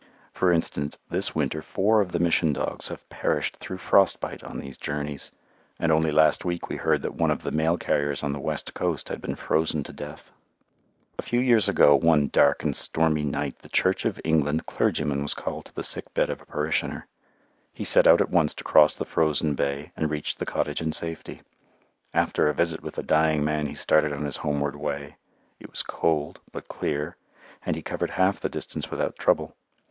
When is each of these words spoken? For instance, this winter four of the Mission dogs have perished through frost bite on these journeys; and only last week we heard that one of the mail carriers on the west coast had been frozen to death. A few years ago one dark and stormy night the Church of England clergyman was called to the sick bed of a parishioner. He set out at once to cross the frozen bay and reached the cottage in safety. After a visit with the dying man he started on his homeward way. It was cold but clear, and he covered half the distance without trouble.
For 0.33 0.51
instance, 0.51 0.97
this 1.11 1.35
winter 1.35 1.61
four 1.61 2.01
of 2.01 2.11
the 2.11 2.17
Mission 2.17 2.53
dogs 2.53 2.87
have 2.87 3.07
perished 3.09 3.57
through 3.57 3.77
frost 3.77 4.19
bite 4.19 4.43
on 4.43 4.57
these 4.57 4.75
journeys; 4.75 5.29
and 5.79 5.91
only 5.91 6.09
last 6.09 6.43
week 6.43 6.69
we 6.69 6.77
heard 6.77 7.03
that 7.03 7.13
one 7.13 7.29
of 7.29 7.43
the 7.43 7.51
mail 7.51 7.77
carriers 7.77 8.23
on 8.23 8.33
the 8.33 8.39
west 8.39 8.73
coast 8.73 9.09
had 9.09 9.21
been 9.21 9.35
frozen 9.35 9.83
to 9.83 9.93
death. 9.93 10.31
A 11.19 11.21
few 11.21 11.39
years 11.39 11.69
ago 11.69 11.95
one 11.95 12.29
dark 12.29 12.63
and 12.63 12.75
stormy 12.75 13.23
night 13.23 13.59
the 13.59 13.69
Church 13.69 14.03
of 14.03 14.19
England 14.25 14.65
clergyman 14.65 15.21
was 15.21 15.35
called 15.35 15.65
to 15.65 15.75
the 15.75 15.83
sick 15.83 16.11
bed 16.15 16.31
of 16.31 16.41
a 16.41 16.47
parishioner. 16.47 17.05
He 17.71 17.83
set 17.83 18.07
out 18.07 18.21
at 18.21 18.31
once 18.31 18.55
to 18.55 18.63
cross 18.63 18.97
the 18.97 19.05
frozen 19.05 19.53
bay 19.53 19.91
and 19.95 20.09
reached 20.09 20.39
the 20.39 20.47
cottage 20.47 20.81
in 20.81 20.93
safety. 20.93 21.43
After 22.11 22.47
a 22.49 22.55
visit 22.55 22.81
with 22.81 22.95
the 22.95 23.03
dying 23.03 23.45
man 23.45 23.67
he 23.67 23.75
started 23.75 24.13
on 24.13 24.25
his 24.25 24.37
homeward 24.37 24.75
way. 24.77 25.17
It 25.59 25.69
was 25.69 25.83
cold 25.83 26.39
but 26.51 26.67
clear, 26.67 27.17
and 27.63 27.75
he 27.75 27.83
covered 27.83 28.09
half 28.17 28.39
the 28.39 28.49
distance 28.49 28.89
without 28.89 29.19
trouble. 29.19 29.55